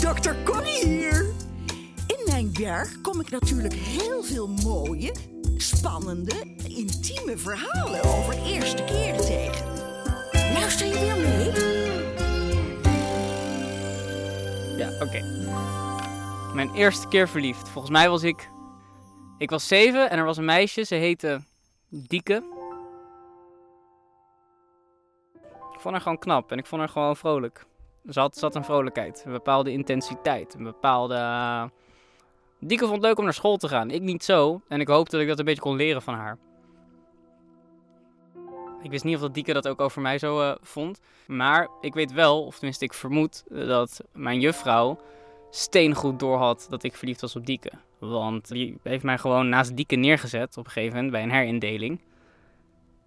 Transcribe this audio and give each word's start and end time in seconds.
dokter 0.00 0.36
Connie 0.44 0.86
hier. 0.86 1.26
In 2.06 2.22
mijn 2.26 2.50
werk 2.54 2.98
kom 3.02 3.20
ik 3.20 3.30
natuurlijk 3.30 3.74
heel 3.74 4.22
veel 4.22 4.48
mooie, 4.48 5.14
spannende, 5.56 6.56
intieme 6.68 7.36
verhalen 7.38 8.02
over 8.04 8.42
eerste 8.44 8.84
keren 8.84 9.20
tegen. 9.20 9.66
Luister 10.52 10.86
je 10.86 10.92
weer 10.92 11.16
mee? 11.16 11.76
Ja, 14.76 15.04
oké. 15.04 15.22
Mijn 16.54 16.74
eerste 16.74 17.08
keer 17.08 17.28
verliefd. 17.28 17.68
Volgens 17.68 17.92
mij 17.92 18.08
was 18.08 18.22
ik. 18.22 18.48
Ik 19.38 19.50
was 19.50 19.68
zeven 19.68 20.10
en 20.10 20.18
er 20.18 20.24
was 20.24 20.36
een 20.36 20.44
meisje, 20.44 20.84
ze 20.84 20.94
heette 20.94 21.40
Dieke. 21.88 22.42
Ik 25.72 25.80
vond 25.80 25.94
haar 25.94 26.02
gewoon 26.02 26.18
knap 26.18 26.52
en 26.52 26.58
ik 26.58 26.66
vond 26.66 26.80
haar 26.80 26.90
gewoon 26.90 27.16
vrolijk. 27.16 27.66
Ze 28.08 28.20
had 28.20 28.54
een 28.54 28.64
vrolijkheid, 28.64 29.22
een 29.26 29.32
bepaalde 29.32 29.72
intensiteit, 29.72 30.54
een 30.54 30.64
bepaalde... 30.64 31.14
eh, 31.14 31.64
Dieke 32.60 32.84
vond 32.84 32.96
het 32.96 33.04
leuk 33.04 33.18
om 33.18 33.24
naar 33.24 33.34
school 33.34 33.56
te 33.56 33.68
gaan, 33.68 33.90
ik 33.90 34.02
niet 34.02 34.24
zo. 34.24 34.60
En 34.68 34.80
ik 34.80 34.88
hoopte 34.88 35.10
dat 35.10 35.20
ik 35.20 35.28
dat 35.28 35.38
een 35.38 35.44
beetje 35.44 35.60
kon 35.60 35.76
leren 35.76 36.02
van 36.02 36.14
haar. 36.14 36.38
Ik 38.82 38.90
wist 38.90 39.04
niet 39.04 39.14
of 39.14 39.20
dat 39.20 39.34
Dieke 39.34 39.52
dat 39.52 39.68
ook 39.68 39.80
over 39.80 40.02
mij 40.02 40.18
zo 40.18 40.40
eh, 40.40 40.56
vond. 40.60 41.00
Maar 41.26 41.68
ik 41.80 41.94
weet 41.94 42.12
wel, 42.12 42.44
of 42.44 42.54
tenminste 42.54 42.84
ik 42.84 42.92
vermoed, 42.92 43.44
dat 43.48 44.00
mijn 44.12 44.40
juffrouw 44.40 44.98
steengoed 45.50 46.18
doorhad 46.18 46.66
dat 46.70 46.82
ik 46.82 46.96
verliefd 46.96 47.20
was 47.20 47.36
op 47.36 47.46
Dieke. 47.46 47.70
Want 47.98 48.48
die 48.48 48.78
heeft 48.82 49.04
mij 49.04 49.18
gewoon 49.18 49.48
naast 49.48 49.76
Dieke 49.76 49.96
neergezet 49.96 50.56
op 50.56 50.64
een 50.64 50.70
gegeven 50.70 50.94
moment 50.94 51.12
bij 51.12 51.22
een 51.22 51.30
herindeling. 51.30 52.00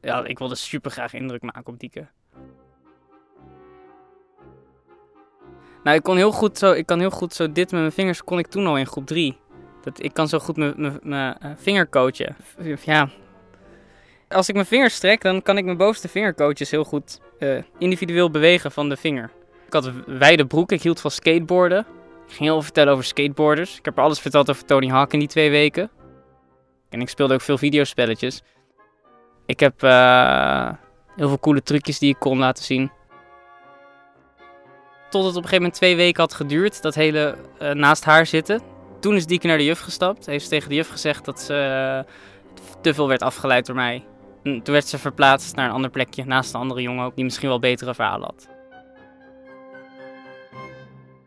Ja, 0.00 0.24
ik 0.24 0.38
wilde 0.38 0.54
super 0.54 0.90
graag 0.90 1.12
indruk 1.12 1.42
maken 1.42 1.72
op 1.72 1.78
Dieke. 1.78 2.06
Nou, 5.84 5.96
ik 5.96 6.02
kon 6.02 6.16
heel 6.16 6.32
goed 6.32 6.58
zo, 6.58 6.72
ik 6.72 6.86
kan 6.86 6.98
heel 6.98 7.10
goed 7.10 7.34
zo 7.34 7.52
dit 7.52 7.70
met 7.70 7.80
mijn 7.80 7.92
vingers 7.92 8.24
kon 8.24 8.38
ik 8.38 8.46
toen 8.46 8.66
al 8.66 8.76
in 8.78 8.86
groep 8.86 9.06
3. 9.06 9.36
Dat, 9.82 10.02
ik 10.02 10.12
kan 10.14 10.28
zo 10.28 10.38
goed 10.38 10.56
mijn- 10.56 11.00
eh, 11.40 11.50
vinger 11.56 11.88
coachen. 11.88 12.36
Ja. 12.84 13.08
Als 14.28 14.48
ik 14.48 14.54
mijn 14.54 14.66
vingers 14.66 14.94
strek, 14.94 15.22
dan 15.22 15.42
kan 15.42 15.58
ik 15.58 15.64
mijn 15.64 15.76
bovenste 15.76 16.08
vingercoaches 16.08 16.70
heel 16.70 16.84
goed 16.84 17.20
eh, 17.38 17.62
individueel 17.78 18.30
bewegen 18.30 18.72
van 18.72 18.88
de 18.88 18.96
vinger. 18.96 19.30
Ik 19.66 19.72
had 19.72 19.90
wijde 20.06 20.46
broek, 20.46 20.72
ik 20.72 20.82
hield 20.82 21.00
van 21.00 21.10
skateboarden. 21.10 21.78
Ik 22.26 22.34
ging 22.34 22.38
heel 22.44 22.52
veel 22.52 22.62
vertellen 22.62 22.92
over 22.92 23.04
skateboarders. 23.04 23.78
Ik 23.78 23.84
heb 23.84 23.98
alles 23.98 24.20
verteld 24.20 24.50
over 24.50 24.64
Tony 24.64 24.88
Hawk 24.88 25.12
in 25.12 25.18
die 25.18 25.28
twee 25.28 25.50
weken. 25.50 25.90
En 26.88 27.00
ik 27.00 27.08
speelde 27.08 27.34
ook 27.34 27.40
veel 27.40 27.58
videospelletjes. 27.58 28.42
Ik 29.46 29.60
heb 29.60 29.82
eh, 29.82 30.72
heel 31.16 31.28
veel 31.28 31.38
coole 31.38 31.62
trucjes 31.62 31.98
die 31.98 32.10
ik 32.10 32.18
kon 32.18 32.38
laten 32.38 32.64
zien. 32.64 32.90
Tot 35.10 35.24
het 35.24 35.36
op 35.36 35.42
een 35.42 35.48
gegeven 35.48 35.56
moment 35.56 35.74
twee 35.74 35.96
weken 35.96 36.20
had 36.20 36.34
geduurd, 36.34 36.82
dat 36.82 36.94
hele 36.94 37.36
eh, 37.58 37.70
naast 37.70 38.04
haar 38.04 38.26
zitten. 38.26 38.60
Toen 39.00 39.14
is 39.16 39.26
Dieke 39.26 39.46
naar 39.46 39.58
de 39.58 39.64
juf 39.64 39.80
gestapt. 39.80 40.26
Heeft 40.26 40.44
ze 40.44 40.50
tegen 40.50 40.68
de 40.68 40.74
juf 40.74 40.88
gezegd 40.88 41.24
dat 41.24 41.40
ze 41.40 41.54
eh, 41.54 42.12
te 42.80 42.94
veel 42.94 43.08
werd 43.08 43.22
afgeleid 43.22 43.66
door 43.66 43.74
mij. 43.74 44.04
En 44.42 44.62
toen 44.62 44.74
werd 44.74 44.86
ze 44.86 44.98
verplaatst 44.98 45.56
naar 45.56 45.66
een 45.66 45.74
ander 45.74 45.90
plekje, 45.90 46.24
naast 46.24 46.54
een 46.54 46.60
andere 46.60 46.82
jongen 46.82 47.04
ook, 47.04 47.14
die 47.14 47.24
misschien 47.24 47.48
wel 47.48 47.58
betere 47.58 47.94
verhalen 47.94 48.26
had. 48.26 48.48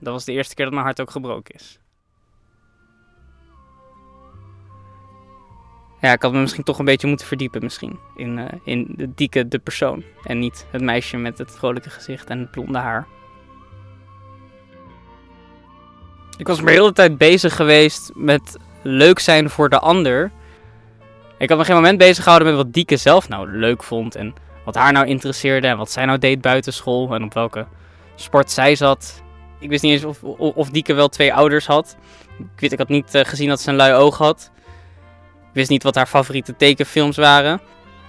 Dat 0.00 0.12
was 0.12 0.24
de 0.24 0.32
eerste 0.32 0.54
keer 0.54 0.64
dat 0.64 0.74
mijn 0.74 0.86
hart 0.86 1.00
ook 1.00 1.10
gebroken 1.10 1.54
is. 1.54 1.78
Ja, 6.00 6.12
ik 6.12 6.22
had 6.22 6.32
me 6.32 6.40
misschien 6.40 6.64
toch 6.64 6.78
een 6.78 6.84
beetje 6.84 7.06
moeten 7.06 7.26
verdiepen 7.26 7.62
misschien. 7.62 7.98
In, 8.16 8.38
eh, 8.38 8.58
in 8.64 9.12
Dieke, 9.14 9.48
de 9.48 9.58
persoon. 9.58 10.04
En 10.24 10.38
niet 10.38 10.66
het 10.70 10.82
meisje 10.82 11.16
met 11.16 11.38
het 11.38 11.50
vrolijke 11.50 11.90
gezicht 11.90 12.30
en 12.30 12.38
het 12.38 12.50
blonde 12.50 12.78
haar. 12.78 13.06
Ik 16.36 16.46
was 16.46 16.60
maar 16.60 16.72
de 16.72 16.78
hele 16.78 16.92
tijd 16.92 17.18
bezig 17.18 17.56
geweest 17.56 18.10
met 18.14 18.56
leuk 18.82 19.18
zijn 19.18 19.50
voor 19.50 19.68
de 19.68 19.78
ander. 19.78 20.30
Ik 21.38 21.48
had 21.48 21.58
me 21.58 21.64
geen 21.64 21.74
moment 21.74 21.98
bezig 21.98 22.22
gehouden 22.22 22.48
met 22.48 22.56
wat 22.56 22.72
Dieke 22.72 22.96
zelf 22.96 23.28
nou 23.28 23.50
leuk 23.50 23.82
vond. 23.82 24.14
En 24.14 24.34
wat 24.64 24.74
haar 24.74 24.92
nou 24.92 25.06
interesseerde. 25.06 25.66
En 25.66 25.76
wat 25.76 25.90
zij 25.90 26.04
nou 26.04 26.18
deed 26.18 26.40
buiten 26.40 26.72
school. 26.72 27.14
En 27.14 27.24
op 27.24 27.34
welke 27.34 27.66
sport 28.14 28.50
zij 28.50 28.74
zat. 28.74 29.22
Ik 29.58 29.68
wist 29.68 29.82
niet 29.82 29.92
eens 29.92 30.04
of, 30.04 30.22
of, 30.22 30.54
of 30.54 30.70
Dieke 30.70 30.94
wel 30.94 31.08
twee 31.08 31.34
ouders 31.34 31.66
had. 31.66 31.96
Ik, 32.38 32.60
weet, 32.60 32.72
ik 32.72 32.78
had 32.78 32.88
niet 32.88 33.14
eh, 33.14 33.24
gezien 33.24 33.48
dat 33.48 33.60
ze 33.60 33.70
een 33.70 33.76
lui 33.76 33.94
oog 33.94 34.18
had. 34.18 34.50
Ik 35.48 35.60
wist 35.60 35.70
niet 35.70 35.82
wat 35.82 35.94
haar 35.94 36.06
favoriete 36.06 36.56
tekenfilms 36.56 37.16
waren. 37.16 37.60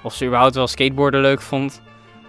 Of 0.03 0.14
ze 0.14 0.25
überhaupt 0.25 0.56
wel 0.56 0.68
skateboarden 0.68 1.22
leuk 1.22 1.41
vond. 1.41 1.81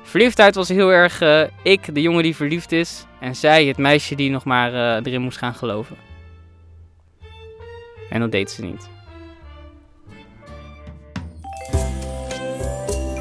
Verliefdheid 0.06 0.54
was 0.54 0.68
heel 0.68 0.92
erg 0.92 1.20
eh, 1.20 1.42
ik, 1.62 1.94
de 1.94 2.02
jongen 2.02 2.22
die 2.22 2.36
verliefd 2.36 2.72
is. 2.72 3.04
En 3.20 3.36
zij, 3.36 3.64
het 3.64 3.78
meisje 3.78 4.14
die 4.14 4.30
nog 4.30 4.44
maar 4.44 4.72
eh, 4.74 5.06
erin 5.06 5.22
moest 5.22 5.38
gaan 5.38 5.54
geloven. 5.54 5.96
En 8.10 8.20
dat 8.20 8.32
deed 8.32 8.50
ze 8.50 8.62
niet. 8.62 8.88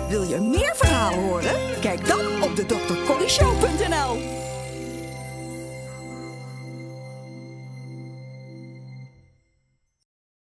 Wil 0.10 0.24
je 0.24 0.40
meer 0.40 0.76
verhalen 0.76 1.20
horen? 1.20 1.56
Kijk 1.82 2.08
dan 2.08 2.44
op 2.44 2.56
de. 2.56 2.66